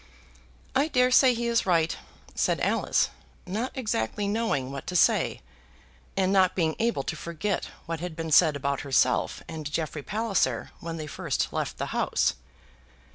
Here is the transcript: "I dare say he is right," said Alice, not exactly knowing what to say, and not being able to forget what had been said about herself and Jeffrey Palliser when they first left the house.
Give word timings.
"I 0.75 0.87
dare 0.87 1.11
say 1.11 1.35
he 1.35 1.45
is 1.45 1.67
right," 1.67 1.95
said 2.33 2.59
Alice, 2.61 3.09
not 3.45 3.71
exactly 3.75 4.27
knowing 4.27 4.71
what 4.71 4.87
to 4.87 4.95
say, 4.95 5.43
and 6.17 6.33
not 6.33 6.55
being 6.55 6.75
able 6.79 7.03
to 7.03 7.15
forget 7.15 7.65
what 7.85 7.99
had 7.99 8.15
been 8.15 8.31
said 8.31 8.55
about 8.55 8.81
herself 8.81 9.43
and 9.47 9.71
Jeffrey 9.71 10.01
Palliser 10.01 10.71
when 10.79 10.97
they 10.97 11.05
first 11.05 11.53
left 11.53 11.77
the 11.77 11.85
house. 11.93 12.33